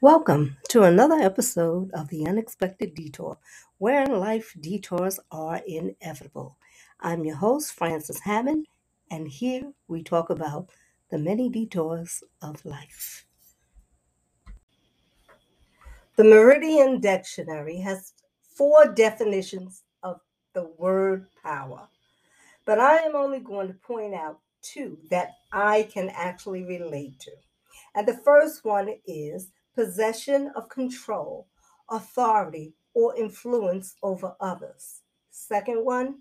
Welcome 0.00 0.56
to 0.70 0.82
another 0.82 1.14
episode 1.14 1.92
of 1.92 2.08
The 2.08 2.26
Unexpected 2.26 2.94
Detour, 2.94 3.38
where 3.78 4.06
life 4.06 4.56
detours 4.60 5.20
are 5.30 5.60
inevitable. 5.68 6.56
I'm 6.98 7.24
your 7.24 7.36
host, 7.36 7.74
Frances 7.74 8.18
Hammond, 8.18 8.66
and 9.08 9.28
here 9.28 9.72
we 9.86 10.02
talk 10.02 10.30
about 10.30 10.70
the 11.12 11.18
many 11.18 11.48
detours 11.48 12.24
of 12.42 12.64
life. 12.64 13.26
The 16.16 16.24
Merriam 16.24 16.98
Dictionary 16.98 17.78
has 17.78 18.12
four 18.56 18.92
definitions 18.92 19.84
the 20.56 20.72
word 20.78 21.26
power, 21.42 21.86
but 22.64 22.80
I 22.80 22.96
am 23.02 23.14
only 23.14 23.40
going 23.40 23.68
to 23.68 23.74
point 23.74 24.14
out 24.14 24.40
two 24.62 24.96
that 25.10 25.32
I 25.52 25.82
can 25.92 26.08
actually 26.08 26.64
relate 26.64 27.20
to. 27.20 27.32
And 27.94 28.08
the 28.08 28.16
first 28.24 28.64
one 28.64 28.88
is 29.06 29.50
possession 29.74 30.50
of 30.56 30.70
control, 30.70 31.46
authority, 31.90 32.72
or 32.94 33.14
influence 33.16 33.96
over 34.02 34.34
others. 34.40 35.02
Second 35.30 35.84
one, 35.84 36.20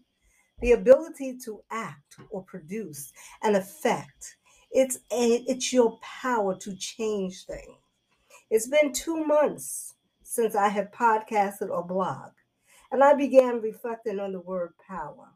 the 0.59 0.73
ability 0.73 1.37
to 1.45 1.61
act 1.71 2.17
or 2.29 2.43
produce 2.43 3.13
an 3.41 3.55
effect. 3.55 4.35
It's 4.69 4.97
a, 5.13 5.45
it's 5.47 5.71
your 5.71 5.97
power 6.01 6.57
to 6.57 6.75
change 6.75 7.45
things. 7.45 7.79
It's 8.51 8.67
been 8.67 8.91
two 8.91 9.25
months 9.25 9.93
since 10.23 10.55
I 10.55 10.67
have 10.67 10.91
podcasted 10.91 11.69
or 11.69 11.87
blogged, 11.87 12.33
and 12.91 13.03
I 13.03 13.13
began 13.13 13.61
reflecting 13.61 14.19
on 14.19 14.31
the 14.31 14.39
word 14.39 14.73
power. 14.87 15.29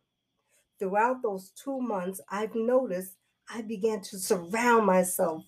Throughout 0.77 1.21
those 1.21 1.52
two 1.62 1.80
months, 1.81 2.21
I've 2.30 2.55
noticed 2.55 3.15
I 3.49 3.62
began 3.62 4.01
to 4.01 4.18
surround 4.18 4.85
myself 4.85 5.43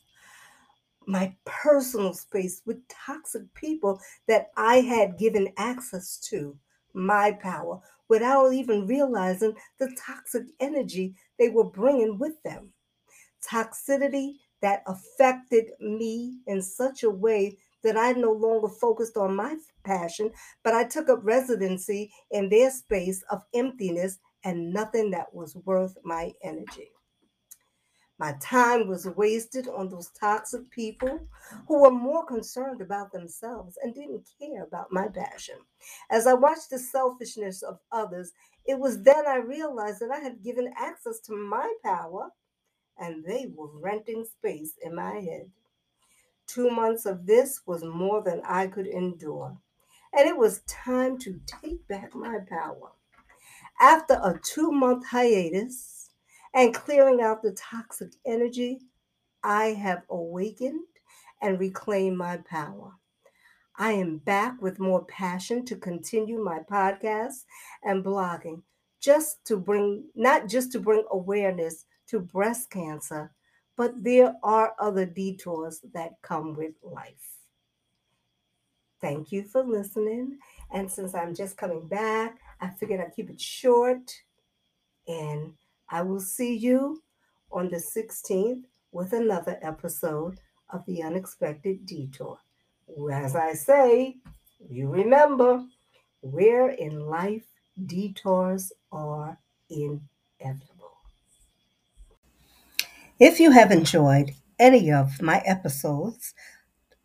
my 1.07 1.35
personal 1.45 2.13
space 2.13 2.61
with 2.65 2.87
toxic 2.87 3.51
people 3.53 3.99
that 4.27 4.51
I 4.55 4.77
had 4.77 5.17
given 5.17 5.53
access 5.57 6.17
to, 6.29 6.57
my 6.93 7.31
power, 7.31 7.79
without 8.07 8.51
even 8.53 8.87
realizing 8.87 9.55
the 9.79 9.95
toxic 9.97 10.43
energy 10.59 11.15
they 11.39 11.49
were 11.49 11.63
bringing 11.63 12.17
with 12.19 12.41
them. 12.43 12.71
Toxicity 13.47 14.35
that 14.61 14.83
affected 14.85 15.71
me 15.79 16.37
in 16.47 16.61
such 16.61 17.03
a 17.03 17.09
way 17.09 17.57
that 17.83 17.97
I 17.97 18.13
no 18.13 18.31
longer 18.31 18.67
focused 18.69 19.17
on 19.17 19.35
my 19.35 19.57
passion, 19.83 20.31
but 20.63 20.73
I 20.73 20.85
took 20.85 21.09
up 21.09 21.19
residency 21.23 22.11
in 22.31 22.49
their 22.49 22.71
space 22.71 23.23
of 23.31 23.43
emptiness 23.53 24.19
and 24.43 24.73
nothing 24.73 25.11
that 25.11 25.33
was 25.33 25.55
worth 25.65 25.97
my 26.03 26.33
energy. 26.43 26.91
My 28.19 28.33
time 28.39 28.87
was 28.87 29.07
wasted 29.07 29.67
on 29.67 29.89
those 29.89 30.11
toxic 30.11 30.69
people 30.69 31.27
who 31.67 31.81
were 31.81 31.89
more 31.89 32.23
concerned 32.23 32.79
about 32.79 33.11
themselves 33.11 33.79
and 33.81 33.95
didn't 33.95 34.29
care 34.39 34.63
about 34.63 34.91
my 34.91 35.07
passion. 35.07 35.55
As 36.11 36.27
I 36.27 36.33
watched 36.33 36.69
the 36.69 36.77
selfishness 36.77 37.63
of 37.63 37.79
others, 37.91 38.31
it 38.65 38.77
was 38.77 39.01
then 39.01 39.25
I 39.27 39.37
realized 39.37 40.01
that 40.01 40.11
I 40.11 40.19
had 40.19 40.43
given 40.43 40.71
access 40.77 41.19
to 41.21 41.33
my 41.35 41.73
power 41.83 42.29
and 42.99 43.25
they 43.25 43.47
were 43.55 43.79
renting 43.79 44.25
space 44.25 44.75
in 44.83 44.93
my 44.93 45.15
head. 45.15 45.49
Two 46.53 46.69
months 46.69 47.05
of 47.05 47.25
this 47.25 47.61
was 47.65 47.83
more 47.83 48.21
than 48.21 48.41
I 48.45 48.67
could 48.67 48.87
endure, 48.87 49.57
and 50.11 50.27
it 50.27 50.35
was 50.35 50.63
time 50.67 51.17
to 51.19 51.39
take 51.45 51.87
back 51.87 52.13
my 52.13 52.39
power. 52.49 52.91
After 53.79 54.15
a 54.15 54.39
two 54.43 54.71
month 54.71 55.05
hiatus, 55.05 56.01
and 56.53 56.73
clearing 56.73 57.21
out 57.21 57.41
the 57.41 57.51
toxic 57.53 58.11
energy, 58.25 58.79
I 59.43 59.67
have 59.67 60.03
awakened 60.09 60.81
and 61.41 61.59
reclaimed 61.59 62.17
my 62.17 62.37
power. 62.37 62.91
I 63.77 63.93
am 63.93 64.17
back 64.17 64.61
with 64.61 64.79
more 64.79 65.05
passion 65.05 65.65
to 65.65 65.75
continue 65.77 66.43
my 66.43 66.59
podcast 66.69 67.45
and 67.83 68.03
blogging, 68.03 68.61
just 68.99 69.45
to 69.45 69.57
bring, 69.57 70.03
not 70.15 70.47
just 70.47 70.71
to 70.73 70.79
bring 70.79 71.05
awareness 71.11 71.85
to 72.07 72.19
breast 72.19 72.69
cancer, 72.69 73.31
but 73.81 74.03
there 74.03 74.35
are 74.43 74.75
other 74.77 75.07
detours 75.07 75.81
that 75.95 76.11
come 76.21 76.53
with 76.55 76.75
life. 76.83 77.39
Thank 79.01 79.31
you 79.31 79.41
for 79.41 79.63
listening. 79.63 80.37
And 80.71 80.91
since 80.91 81.15
I'm 81.15 81.33
just 81.33 81.57
coming 81.57 81.87
back, 81.87 82.37
I 82.59 82.69
figured 82.69 83.01
I'd 83.01 83.15
keep 83.15 83.31
it 83.31 83.41
short 83.41 84.13
and 85.07 85.53
I 85.89 86.03
will 86.03 86.19
see 86.19 86.55
you 86.55 87.01
on 87.51 87.71
the 87.71 87.77
16th 87.77 88.65
with 88.91 89.13
another 89.13 89.57
episode 89.63 90.39
of 90.69 90.85
The 90.85 91.01
Unexpected 91.01 91.83
Detour. 91.87 92.37
As 93.11 93.35
I 93.35 93.53
say, 93.53 94.17
you 94.69 94.89
remember, 94.89 95.65
where 96.19 96.69
in 96.69 96.99
life 96.99 97.47
detours 97.87 98.71
are 98.91 99.39
inevitable. 99.71 100.80
If 103.23 103.39
you 103.39 103.51
have 103.51 103.69
enjoyed 103.69 104.31
any 104.57 104.91
of 104.91 105.21
my 105.21 105.43
episodes 105.45 106.33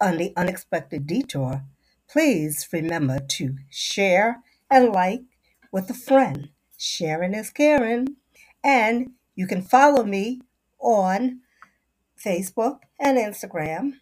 on 0.00 0.16
The 0.16 0.32
Unexpected 0.34 1.06
Detour, 1.06 1.62
please 2.08 2.66
remember 2.72 3.18
to 3.18 3.56
share 3.68 4.42
and 4.70 4.94
like 4.94 5.24
with 5.70 5.90
a 5.90 5.92
friend. 5.92 6.48
Sharing 6.78 7.34
is 7.34 7.50
caring. 7.50 8.16
And 8.64 9.10
you 9.34 9.46
can 9.46 9.60
follow 9.60 10.04
me 10.04 10.40
on 10.78 11.40
Facebook 12.18 12.78
and 12.98 13.18
Instagram, 13.18 14.00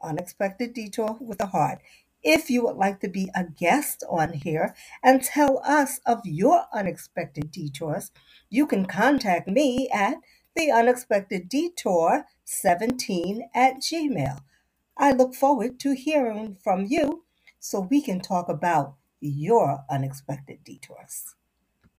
Unexpected 0.00 0.72
Detour 0.72 1.18
with 1.20 1.42
a 1.42 1.46
Heart. 1.46 1.80
If 2.22 2.48
you 2.48 2.64
would 2.64 2.76
like 2.76 3.00
to 3.00 3.08
be 3.08 3.28
a 3.34 3.42
guest 3.42 4.04
on 4.08 4.34
here 4.34 4.72
and 5.02 5.20
tell 5.20 5.60
us 5.64 5.98
of 6.06 6.20
your 6.24 6.66
unexpected 6.72 7.50
detours, 7.50 8.12
you 8.50 8.68
can 8.68 8.86
contact 8.86 9.48
me 9.48 9.88
at 9.92 10.18
the 10.56 10.72
unexpected 10.72 11.48
detour 11.48 12.26
17 12.44 13.48
at 13.54 13.76
gmail. 13.76 14.40
I 14.96 15.12
look 15.12 15.34
forward 15.34 15.78
to 15.80 15.94
hearing 15.94 16.56
from 16.56 16.86
you 16.86 17.24
so 17.60 17.80
we 17.80 18.02
can 18.02 18.20
talk 18.20 18.48
about 18.48 18.96
your 19.20 19.84
unexpected 19.88 20.64
detours. 20.64 21.35